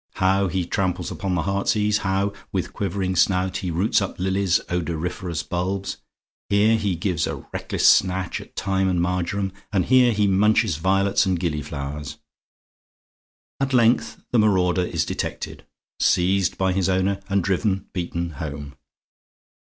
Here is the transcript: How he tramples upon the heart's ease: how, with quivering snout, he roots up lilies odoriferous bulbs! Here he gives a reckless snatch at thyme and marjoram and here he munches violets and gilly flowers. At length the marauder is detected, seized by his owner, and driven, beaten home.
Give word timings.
How 0.15 0.47
he 0.47 0.65
tramples 0.65 1.11
upon 1.11 1.35
the 1.35 1.43
heart's 1.43 1.75
ease: 1.77 1.99
how, 1.99 2.33
with 2.51 2.73
quivering 2.73 3.15
snout, 3.15 3.57
he 3.57 3.69
roots 3.69 4.01
up 4.01 4.17
lilies 4.17 4.59
odoriferous 4.67 5.43
bulbs! 5.43 5.97
Here 6.49 6.75
he 6.75 6.95
gives 6.95 7.27
a 7.27 7.45
reckless 7.53 7.87
snatch 7.87 8.41
at 8.41 8.55
thyme 8.55 8.89
and 8.89 8.99
marjoram 8.99 9.51
and 9.71 9.85
here 9.85 10.11
he 10.11 10.25
munches 10.25 10.77
violets 10.77 11.27
and 11.27 11.39
gilly 11.39 11.61
flowers. 11.61 12.17
At 13.59 13.75
length 13.75 14.19
the 14.31 14.39
marauder 14.39 14.85
is 14.85 15.05
detected, 15.05 15.67
seized 15.99 16.57
by 16.57 16.73
his 16.73 16.89
owner, 16.89 17.21
and 17.29 17.43
driven, 17.43 17.85
beaten 17.93 18.31
home. 18.31 18.73